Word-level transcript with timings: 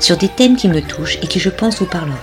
sur 0.00 0.16
des 0.16 0.28
thèmes 0.28 0.56
qui 0.56 0.68
me 0.68 0.80
touchent 0.80 1.18
et 1.22 1.26
qui 1.26 1.38
je 1.38 1.50
pense 1.50 1.78
vous 1.78 1.86
parleront. 1.86 2.16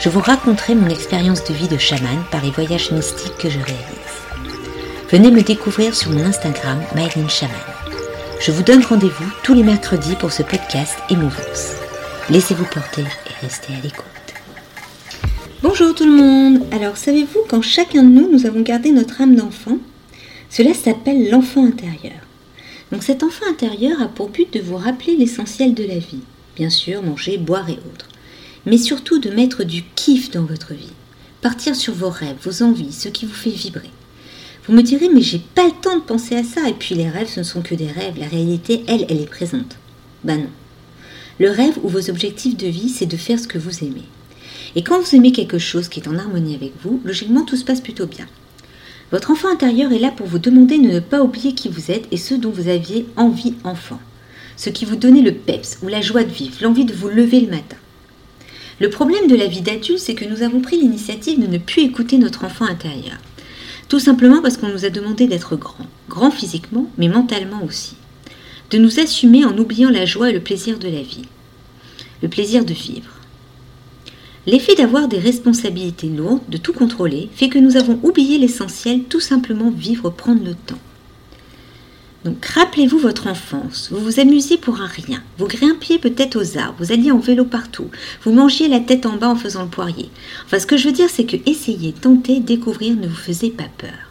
Je 0.00 0.08
vous 0.08 0.20
raconterai 0.20 0.76
mon 0.76 0.88
expérience 0.88 1.44
de 1.44 1.52
vie 1.52 1.68
de 1.68 1.76
chaman 1.76 2.24
par 2.30 2.42
les 2.42 2.52
voyages 2.52 2.92
mystiques 2.92 3.36
que 3.36 3.50
je 3.50 3.58
réalise. 3.58 4.08
Venez 5.10 5.32
me 5.32 5.42
découvrir 5.42 5.94
sur 5.94 6.12
mon 6.12 6.24
Instagram 6.24 6.80
Myline. 6.94 7.28
Je 8.40 8.52
vous 8.52 8.62
donne 8.62 8.84
rendez-vous 8.84 9.28
tous 9.42 9.54
les 9.54 9.64
mercredis 9.64 10.14
pour 10.14 10.30
ce 10.30 10.44
podcast 10.44 10.94
Émouvance. 11.10 11.72
Laissez-vous 12.30 12.66
porter 12.66 13.02
et 13.02 13.44
restez 13.44 13.72
à 13.72 13.82
l'écoute. 13.82 14.04
Bonjour 15.62 15.92
tout 15.94 16.04
le 16.04 16.12
monde 16.12 16.62
Alors 16.70 16.96
savez-vous 16.96 17.40
qu'en 17.48 17.62
chacun 17.62 18.04
de 18.04 18.08
nous, 18.08 18.30
nous 18.30 18.46
avons 18.46 18.60
gardé 18.60 18.92
notre 18.92 19.20
âme 19.20 19.34
d'enfant? 19.34 19.78
Cela 20.48 20.74
s'appelle 20.74 21.28
l'enfant 21.28 21.66
intérieur. 21.66 22.20
Donc 22.92 23.02
cet 23.02 23.24
enfant 23.24 23.46
intérieur 23.50 24.00
a 24.00 24.06
pour 24.06 24.28
but 24.28 24.52
de 24.52 24.60
vous 24.60 24.76
rappeler 24.76 25.16
l'essentiel 25.16 25.74
de 25.74 25.82
la 25.84 25.98
vie 25.98 26.22
bien 26.58 26.70
sûr, 26.70 27.02
manger, 27.02 27.38
boire 27.38 27.70
et 27.70 27.78
autres. 27.92 28.08
Mais 28.66 28.78
surtout 28.78 29.20
de 29.20 29.30
mettre 29.30 29.62
du 29.62 29.84
kiff 29.94 30.30
dans 30.30 30.42
votre 30.42 30.74
vie. 30.74 30.92
Partir 31.40 31.76
sur 31.76 31.94
vos 31.94 32.10
rêves, 32.10 32.36
vos 32.42 32.64
envies, 32.64 32.92
ce 32.92 33.08
qui 33.08 33.26
vous 33.26 33.34
fait 33.34 33.50
vibrer. 33.50 33.90
Vous 34.66 34.74
me 34.74 34.82
direz, 34.82 35.08
mais 35.08 35.22
j'ai 35.22 35.38
pas 35.38 35.66
le 35.66 35.80
temps 35.80 35.96
de 35.96 36.02
penser 36.02 36.34
à 36.34 36.42
ça. 36.42 36.68
Et 36.68 36.74
puis 36.74 36.96
les 36.96 37.08
rêves, 37.08 37.28
ce 37.28 37.40
ne 37.40 37.44
sont 37.44 37.62
que 37.62 37.76
des 37.76 37.86
rêves. 37.86 38.18
La 38.18 38.26
réalité, 38.26 38.82
elle, 38.88 39.06
elle 39.08 39.20
est 39.20 39.30
présente. 39.30 39.76
Ben 40.24 40.38
non. 40.38 40.50
Le 41.38 41.50
rêve 41.50 41.78
ou 41.84 41.88
vos 41.88 42.10
objectifs 42.10 42.56
de 42.56 42.66
vie, 42.66 42.88
c'est 42.88 43.06
de 43.06 43.16
faire 43.16 43.38
ce 43.38 43.46
que 43.46 43.58
vous 43.58 43.84
aimez. 43.84 44.04
Et 44.74 44.82
quand 44.82 45.00
vous 45.00 45.14
aimez 45.14 45.30
quelque 45.30 45.58
chose 45.58 45.88
qui 45.88 46.00
est 46.00 46.08
en 46.08 46.18
harmonie 46.18 46.56
avec 46.56 46.72
vous, 46.82 47.00
logiquement, 47.04 47.44
tout 47.44 47.56
se 47.56 47.64
passe 47.64 47.80
plutôt 47.80 48.06
bien. 48.06 48.26
Votre 49.12 49.30
enfant 49.30 49.48
intérieur 49.48 49.92
est 49.92 50.00
là 50.00 50.10
pour 50.10 50.26
vous 50.26 50.40
demander 50.40 50.76
de 50.76 50.88
ne 50.88 51.00
pas 51.00 51.22
oublier 51.22 51.54
qui 51.54 51.68
vous 51.68 51.92
êtes 51.92 52.08
et 52.10 52.16
ce 52.16 52.34
dont 52.34 52.50
vous 52.50 52.68
aviez 52.68 53.06
envie 53.16 53.54
enfant 53.62 54.00
ce 54.58 54.68
qui 54.68 54.84
vous 54.84 54.96
donnait 54.96 55.22
le 55.22 55.32
peps 55.32 55.78
ou 55.82 55.88
la 55.88 56.02
joie 56.02 56.24
de 56.24 56.32
vivre, 56.32 56.56
l'envie 56.60 56.84
de 56.84 56.92
vous 56.92 57.08
lever 57.08 57.40
le 57.40 57.50
matin. 57.50 57.76
Le 58.80 58.90
problème 58.90 59.28
de 59.28 59.36
la 59.36 59.46
vie 59.46 59.62
d'adulte, 59.62 59.98
c'est 60.00 60.14
que 60.14 60.24
nous 60.24 60.42
avons 60.42 60.60
pris 60.60 60.78
l'initiative 60.78 61.40
de 61.40 61.46
ne 61.46 61.58
plus 61.58 61.82
écouter 61.82 62.18
notre 62.18 62.44
enfant 62.44 62.66
intérieur. 62.66 63.16
Tout 63.88 64.00
simplement 64.00 64.42
parce 64.42 64.56
qu'on 64.56 64.68
nous 64.68 64.84
a 64.84 64.90
demandé 64.90 65.26
d'être 65.26 65.56
grand, 65.56 65.86
grand 66.08 66.30
physiquement, 66.30 66.90
mais 66.98 67.08
mentalement 67.08 67.64
aussi. 67.64 67.96
De 68.70 68.78
nous 68.78 69.00
assumer 69.00 69.44
en 69.44 69.56
oubliant 69.56 69.90
la 69.90 70.04
joie 70.04 70.30
et 70.30 70.34
le 70.34 70.40
plaisir 70.40 70.78
de 70.78 70.88
la 70.88 71.02
vie. 71.02 71.24
Le 72.22 72.28
plaisir 72.28 72.64
de 72.64 72.74
vivre. 72.74 73.12
L'effet 74.46 74.74
d'avoir 74.74 75.08
des 75.08 75.18
responsabilités 75.18 76.08
lourdes, 76.08 76.42
de 76.48 76.56
tout 76.56 76.72
contrôler, 76.72 77.28
fait 77.34 77.48
que 77.48 77.58
nous 77.58 77.76
avons 77.76 77.98
oublié 78.02 78.38
l'essentiel, 78.38 79.04
tout 79.04 79.20
simplement 79.20 79.70
vivre, 79.70 80.10
prendre 80.10 80.44
le 80.44 80.54
temps. 80.54 80.78
Donc 82.28 82.44
rappelez-vous 82.44 82.98
votre 82.98 83.26
enfance, 83.26 83.88
vous 83.90 84.04
vous 84.04 84.20
amusiez 84.20 84.58
pour 84.58 84.82
un 84.82 84.86
rien, 84.86 85.22
vous 85.38 85.46
grimpiez 85.46 85.98
peut-être 85.98 86.36
aux 86.36 86.58
arbres, 86.58 86.74
vous 86.78 86.92
alliez 86.92 87.10
en 87.10 87.16
vélo 87.16 87.46
partout, 87.46 87.88
vous 88.22 88.32
mangiez 88.32 88.68
la 88.68 88.80
tête 88.80 89.06
en 89.06 89.16
bas 89.16 89.30
en 89.30 89.34
faisant 89.34 89.62
le 89.62 89.70
poirier. 89.70 90.10
Enfin 90.44 90.58
ce 90.58 90.66
que 90.66 90.76
je 90.76 90.88
veux 90.88 90.92
dire 90.92 91.08
c'est 91.08 91.24
que 91.24 91.38
essayer, 91.46 91.94
tenter, 91.94 92.40
découvrir 92.40 92.96
ne 92.96 93.08
vous 93.08 93.16
faisait 93.16 93.48
pas 93.48 93.70
peur. 93.78 94.10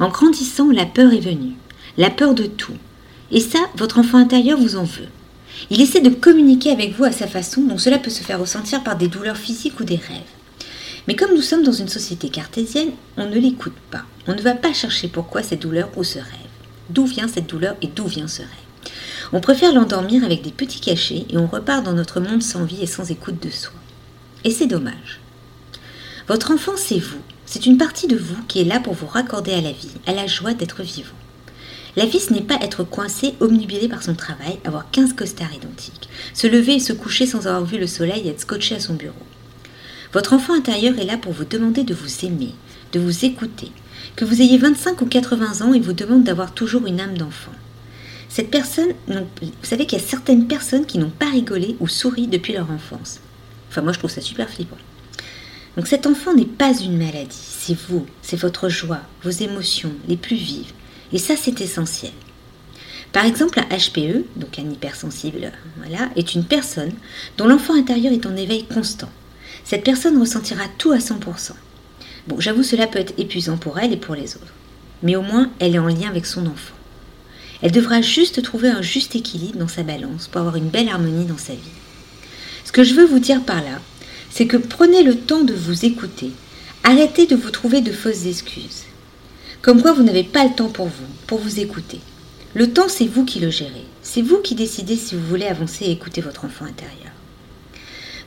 En 0.00 0.08
grandissant, 0.08 0.72
la 0.72 0.84
peur 0.84 1.12
est 1.12 1.20
venue, 1.20 1.52
la 1.96 2.10
peur 2.10 2.34
de 2.34 2.46
tout. 2.46 2.74
Et 3.30 3.38
ça, 3.38 3.60
votre 3.76 4.00
enfant 4.00 4.18
intérieur 4.18 4.58
vous 4.58 4.74
en 4.74 4.82
veut. 4.82 5.06
Il 5.70 5.80
essaie 5.80 6.00
de 6.00 6.10
communiquer 6.10 6.72
avec 6.72 6.96
vous 6.96 7.04
à 7.04 7.12
sa 7.12 7.28
façon, 7.28 7.60
donc 7.60 7.80
cela 7.80 7.98
peut 7.98 8.10
se 8.10 8.24
faire 8.24 8.40
ressentir 8.40 8.82
par 8.82 8.96
des 8.96 9.06
douleurs 9.06 9.36
physiques 9.36 9.78
ou 9.78 9.84
des 9.84 9.94
rêves. 9.94 10.32
Mais 11.06 11.14
comme 11.14 11.36
nous 11.36 11.40
sommes 11.40 11.62
dans 11.62 11.70
une 11.70 11.86
société 11.86 12.30
cartésienne, 12.30 12.90
on 13.16 13.30
ne 13.30 13.38
l'écoute 13.38 13.78
pas. 13.92 14.02
On 14.26 14.34
ne 14.34 14.42
va 14.42 14.54
pas 14.54 14.72
chercher 14.72 15.06
pourquoi 15.06 15.44
cette 15.44 15.62
douleur 15.62 15.88
ou 15.96 16.02
ce 16.02 16.18
rêve. 16.18 16.41
D'où 16.90 17.06
vient 17.06 17.28
cette 17.28 17.48
douleur 17.48 17.76
et 17.82 17.86
d'où 17.86 18.06
vient 18.06 18.28
ce 18.28 18.42
rêve? 18.42 18.50
On 19.32 19.40
préfère 19.40 19.72
l'endormir 19.72 20.24
avec 20.24 20.42
des 20.42 20.50
petits 20.50 20.80
cachets 20.80 21.26
et 21.30 21.38
on 21.38 21.46
repart 21.46 21.84
dans 21.84 21.92
notre 21.92 22.20
monde 22.20 22.42
sans 22.42 22.64
vie 22.64 22.82
et 22.82 22.86
sans 22.86 23.10
écoute 23.10 23.42
de 23.42 23.50
soi. 23.50 23.72
Et 24.44 24.50
c'est 24.50 24.66
dommage. 24.66 25.20
Votre 26.28 26.52
enfant, 26.52 26.72
c'est 26.76 26.98
vous. 26.98 27.20
C'est 27.46 27.66
une 27.66 27.78
partie 27.78 28.06
de 28.06 28.16
vous 28.16 28.40
qui 28.48 28.60
est 28.60 28.64
là 28.64 28.80
pour 28.80 28.94
vous 28.94 29.06
raccorder 29.06 29.52
à 29.52 29.60
la 29.60 29.72
vie, 29.72 29.92
à 30.06 30.12
la 30.12 30.26
joie 30.26 30.54
d'être 30.54 30.82
vivant. 30.82 31.14
La 31.96 32.06
vie, 32.06 32.20
ce 32.20 32.32
n'est 32.32 32.40
pas 32.40 32.58
être 32.62 32.84
coincé, 32.84 33.34
omnubilé 33.40 33.88
par 33.88 34.02
son 34.02 34.14
travail, 34.14 34.58
avoir 34.64 34.90
15 34.90 35.12
costards 35.12 35.52
identiques, 35.52 36.08
se 36.32 36.46
lever 36.46 36.76
et 36.76 36.80
se 36.80 36.94
coucher 36.94 37.26
sans 37.26 37.46
avoir 37.46 37.64
vu 37.64 37.78
le 37.78 37.86
soleil 37.86 38.22
et 38.26 38.30
être 38.30 38.40
scotché 38.40 38.74
à 38.74 38.80
son 38.80 38.94
bureau. 38.94 39.14
Votre 40.12 40.34
enfant 40.34 40.54
intérieur 40.54 40.98
est 40.98 41.06
là 41.06 41.16
pour 41.16 41.32
vous 41.32 41.44
demander 41.44 41.84
de 41.84 41.94
vous 41.94 42.26
aimer, 42.26 42.54
de 42.92 43.00
vous 43.00 43.24
écouter, 43.24 43.72
que 44.14 44.26
vous 44.26 44.42
ayez 44.42 44.58
25 44.58 45.00
ou 45.00 45.06
80 45.06 45.64
ans, 45.64 45.72
il 45.72 45.82
vous 45.82 45.94
demande 45.94 46.24
d'avoir 46.24 46.52
toujours 46.52 46.86
une 46.86 47.00
âme 47.00 47.16
d'enfant. 47.16 47.52
Cette 48.28 48.50
personne, 48.50 48.92
vous 49.08 49.50
savez 49.62 49.86
qu'il 49.86 49.98
y 49.98 50.02
a 50.02 50.04
certaines 50.04 50.46
personnes 50.46 50.84
qui 50.84 50.98
n'ont 50.98 51.10
pas 51.10 51.30
rigolé 51.30 51.76
ou 51.80 51.88
souri 51.88 52.26
depuis 52.26 52.52
leur 52.52 52.70
enfance. 52.70 53.20
Enfin, 53.70 53.80
moi, 53.80 53.92
je 53.92 53.98
trouve 53.98 54.10
ça 54.10 54.20
super 54.20 54.50
flippant. 54.50 54.76
Donc, 55.76 55.86
cet 55.86 56.06
enfant 56.06 56.34
n'est 56.34 56.44
pas 56.44 56.78
une 56.78 56.98
maladie, 56.98 57.30
c'est 57.30 57.76
vous, 57.88 58.04
c'est 58.20 58.38
votre 58.38 58.68
joie, 58.68 59.00
vos 59.22 59.30
émotions 59.30 59.92
les 60.08 60.18
plus 60.18 60.36
vives. 60.36 60.72
Et 61.12 61.18
ça, 61.18 61.36
c'est 61.36 61.60
essentiel. 61.62 62.12
Par 63.12 63.24
exemple, 63.24 63.60
un 63.60 63.76
HPE, 63.76 64.26
donc 64.36 64.58
un 64.58 64.70
hypersensible, 64.70 65.52
voilà, 65.78 66.10
est 66.16 66.34
une 66.34 66.44
personne 66.44 66.92
dont 67.38 67.46
l'enfant 67.46 67.74
intérieur 67.74 68.12
est 68.12 68.26
en 68.26 68.36
éveil 68.36 68.64
constant. 68.64 69.10
Cette 69.64 69.84
personne 69.84 70.18
ressentira 70.18 70.64
tout 70.78 70.92
à 70.92 70.98
100%. 70.98 71.52
Bon, 72.28 72.38
j'avoue, 72.38 72.62
cela 72.62 72.86
peut 72.86 72.98
être 72.98 73.14
épuisant 73.18 73.56
pour 73.56 73.78
elle 73.78 73.92
et 73.92 73.96
pour 73.96 74.14
les 74.14 74.36
autres. 74.36 74.54
Mais 75.02 75.16
au 75.16 75.22
moins, 75.22 75.50
elle 75.58 75.74
est 75.74 75.80
en 75.80 75.88
lien 75.88 76.08
avec 76.08 76.26
son 76.26 76.46
enfant. 76.46 76.74
Elle 77.62 77.72
devra 77.72 78.00
juste 78.00 78.42
trouver 78.42 78.68
un 78.68 78.82
juste 78.82 79.14
équilibre 79.14 79.58
dans 79.58 79.68
sa 79.68 79.82
balance 79.82 80.28
pour 80.28 80.40
avoir 80.40 80.56
une 80.56 80.68
belle 80.68 80.88
harmonie 80.88 81.26
dans 81.26 81.38
sa 81.38 81.52
vie. 81.52 81.60
Ce 82.64 82.72
que 82.72 82.84
je 82.84 82.94
veux 82.94 83.06
vous 83.06 83.18
dire 83.18 83.42
par 83.42 83.62
là, 83.62 83.80
c'est 84.30 84.46
que 84.46 84.56
prenez 84.56 85.02
le 85.02 85.16
temps 85.16 85.44
de 85.44 85.54
vous 85.54 85.84
écouter. 85.84 86.32
Arrêtez 86.84 87.26
de 87.26 87.36
vous 87.36 87.50
trouver 87.50 87.80
de 87.80 87.92
fausses 87.92 88.26
excuses. 88.26 88.84
Comme 89.60 89.80
quoi 89.80 89.92
vous 89.92 90.02
n'avez 90.02 90.24
pas 90.24 90.44
le 90.44 90.54
temps 90.54 90.70
pour 90.70 90.86
vous, 90.86 91.06
pour 91.28 91.38
vous 91.38 91.60
écouter. 91.60 92.00
Le 92.54 92.72
temps, 92.72 92.88
c'est 92.88 93.06
vous 93.06 93.24
qui 93.24 93.38
le 93.38 93.50
gérez. 93.50 93.86
C'est 94.02 94.22
vous 94.22 94.38
qui 94.38 94.56
décidez 94.56 94.96
si 94.96 95.14
vous 95.14 95.26
voulez 95.26 95.46
avancer 95.46 95.84
et 95.84 95.92
écouter 95.92 96.20
votre 96.20 96.44
enfant 96.44 96.64
intérieur. 96.64 97.11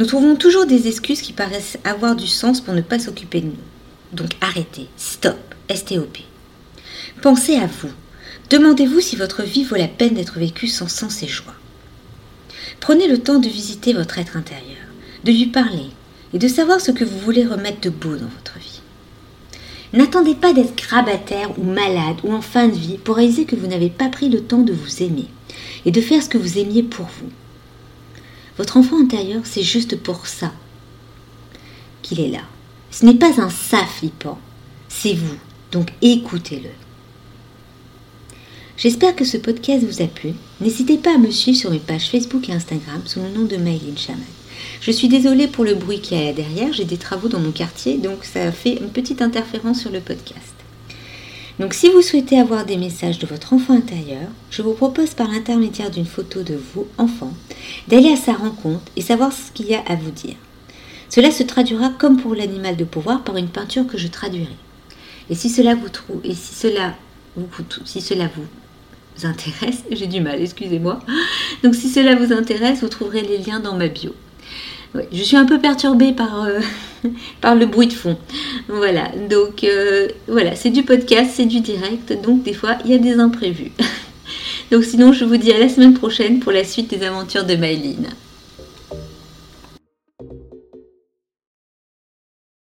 Nous 0.00 0.06
trouvons 0.06 0.34
toujours 0.34 0.64
des 0.64 0.88
excuses 0.88 1.20
qui 1.20 1.34
paraissent 1.34 1.76
avoir 1.84 2.16
du 2.16 2.26
sens 2.26 2.62
pour 2.62 2.72
ne 2.72 2.80
pas 2.80 2.98
s'occuper 2.98 3.42
de 3.42 3.48
nous. 3.48 4.14
Donc 4.14 4.30
arrêtez, 4.40 4.86
stop, 4.96 5.36
STOP. 5.70 6.20
Pensez 7.20 7.56
à 7.56 7.66
vous. 7.66 7.90
Demandez-vous 8.48 9.00
si 9.00 9.16
votre 9.16 9.42
vie 9.42 9.62
vaut 9.62 9.76
la 9.76 9.88
peine 9.88 10.14
d'être 10.14 10.38
vécue 10.38 10.68
sans 10.68 10.88
sens 10.88 11.22
et 11.22 11.28
joie. 11.28 11.52
Prenez 12.80 13.08
le 13.08 13.18
temps 13.18 13.40
de 13.40 13.48
visiter 13.50 13.92
votre 13.92 14.18
être 14.18 14.38
intérieur, 14.38 14.88
de 15.24 15.32
lui 15.32 15.48
parler 15.48 15.90
et 16.32 16.38
de 16.38 16.48
savoir 16.48 16.80
ce 16.80 16.92
que 16.92 17.04
vous 17.04 17.18
voulez 17.18 17.44
remettre 17.44 17.82
de 17.82 17.90
beau 17.90 18.16
dans 18.16 18.30
votre 18.38 18.58
vie. 18.58 18.80
N'attendez 19.92 20.34
pas 20.34 20.54
d'être 20.54 20.76
grabataire 20.76 21.58
ou 21.58 21.62
malade 21.62 22.16
ou 22.24 22.32
en 22.32 22.40
fin 22.40 22.68
de 22.68 22.74
vie 22.74 22.96
pour 22.96 23.16
réaliser 23.16 23.44
que 23.44 23.54
vous 23.56 23.66
n'avez 23.66 23.90
pas 23.90 24.08
pris 24.08 24.30
le 24.30 24.40
temps 24.40 24.62
de 24.62 24.72
vous 24.72 25.02
aimer 25.02 25.28
et 25.84 25.90
de 25.90 26.00
faire 26.00 26.22
ce 26.22 26.30
que 26.30 26.38
vous 26.38 26.56
aimiez 26.56 26.84
pour 26.84 27.04
vous. 27.04 27.28
Votre 28.60 28.76
enfant 28.76 29.00
intérieur, 29.00 29.40
c'est 29.44 29.62
juste 29.62 29.96
pour 29.96 30.26
ça 30.26 30.52
qu'il 32.02 32.20
est 32.20 32.28
là. 32.28 32.42
Ce 32.90 33.06
n'est 33.06 33.14
pas 33.14 33.40
un 33.40 33.48
ça 33.48 33.86
flippant, 33.86 34.38
c'est 34.86 35.14
vous, 35.14 35.38
donc 35.72 35.88
écoutez-le. 36.02 36.68
J'espère 38.76 39.16
que 39.16 39.24
ce 39.24 39.38
podcast 39.38 39.82
vous 39.86 40.02
a 40.02 40.06
plu. 40.06 40.34
N'hésitez 40.60 40.98
pas 40.98 41.14
à 41.14 41.18
me 41.18 41.30
suivre 41.30 41.56
sur 41.56 41.70
mes 41.70 41.78
pages 41.78 42.10
Facebook 42.10 42.50
et 42.50 42.52
Instagram 42.52 43.00
sous 43.06 43.20
le 43.22 43.30
nom 43.30 43.46
de 43.46 43.56
Maïline 43.56 43.96
Chaman. 43.96 44.20
Je 44.82 44.90
suis 44.90 45.08
désolée 45.08 45.48
pour 45.48 45.64
le 45.64 45.74
bruit 45.74 46.02
qu'il 46.02 46.18
y 46.18 46.28
a 46.28 46.34
derrière, 46.34 46.74
j'ai 46.74 46.84
des 46.84 46.98
travaux 46.98 47.28
dans 47.28 47.40
mon 47.40 47.52
quartier, 47.52 47.96
donc 47.96 48.26
ça 48.26 48.52
fait 48.52 48.74
une 48.74 48.90
petite 48.90 49.22
interférence 49.22 49.80
sur 49.80 49.90
le 49.90 50.00
podcast. 50.00 50.59
Donc 51.60 51.74
si 51.74 51.90
vous 51.90 52.00
souhaitez 52.00 52.40
avoir 52.40 52.64
des 52.64 52.78
messages 52.78 53.18
de 53.18 53.26
votre 53.26 53.52
enfant 53.52 53.74
intérieur, 53.74 54.30
je 54.50 54.62
vous 54.62 54.72
propose 54.72 55.12
par 55.12 55.30
l'intermédiaire 55.30 55.90
d'une 55.90 56.06
photo 56.06 56.42
de 56.42 56.54
vous, 56.54 56.86
enfant, 56.96 57.34
d'aller 57.86 58.10
à 58.10 58.16
sa 58.16 58.32
rencontre 58.32 58.90
et 58.96 59.02
savoir 59.02 59.30
ce 59.30 59.52
qu'il 59.52 59.66
y 59.66 59.74
a 59.74 59.82
à 59.86 59.94
vous 59.94 60.10
dire. 60.10 60.36
Cela 61.10 61.30
se 61.30 61.42
traduira 61.42 61.90
comme 61.90 62.16
pour 62.16 62.34
l'animal 62.34 62.78
de 62.78 62.84
pouvoir 62.84 63.22
par 63.24 63.36
une 63.36 63.48
peinture 63.48 63.86
que 63.86 63.98
je 63.98 64.08
traduirai. 64.08 64.56
Et 65.28 65.34
si 65.34 65.50
cela 65.50 65.74
vous 65.74 65.90
trouve, 65.90 66.22
et 66.24 66.34
si 66.34 66.54
cela 66.54 66.94
vous, 67.36 67.46
si 67.84 68.00
cela 68.00 68.30
vous 68.34 69.26
intéresse, 69.26 69.84
j'ai 69.90 70.06
du 70.06 70.22
mal, 70.22 70.40
excusez-moi. 70.40 71.00
Donc 71.62 71.74
si 71.74 71.90
cela 71.90 72.16
vous 72.16 72.32
intéresse, 72.32 72.80
vous 72.80 72.88
trouverez 72.88 73.20
les 73.20 73.36
liens 73.36 73.60
dans 73.60 73.76
ma 73.76 73.88
bio. 73.88 74.14
Je 75.12 75.22
suis 75.22 75.36
un 75.36 75.44
peu 75.44 75.58
perturbée 75.58 76.12
par, 76.12 76.44
euh, 76.44 76.60
par 77.40 77.54
le 77.54 77.66
bruit 77.66 77.86
de 77.86 77.92
fond. 77.92 78.18
Voilà, 78.68 79.10
donc 79.28 79.64
euh, 79.64 80.08
voilà, 80.28 80.54
c'est 80.56 80.70
du 80.70 80.82
podcast, 80.82 81.30
c'est 81.34 81.46
du 81.46 81.60
direct, 81.60 82.12
donc 82.22 82.42
des 82.42 82.52
fois 82.54 82.76
il 82.84 82.90
y 82.90 82.94
a 82.94 82.98
des 82.98 83.14
imprévus. 83.14 83.72
donc 84.72 84.84
sinon, 84.84 85.12
je 85.12 85.24
vous 85.24 85.36
dis 85.36 85.52
à 85.52 85.58
la 85.58 85.68
semaine 85.68 85.94
prochaine 85.94 86.40
pour 86.40 86.52
la 86.52 86.64
suite 86.64 86.90
des 86.90 87.04
aventures 87.04 87.44
de 87.44 87.56
Maëline. 87.56 88.08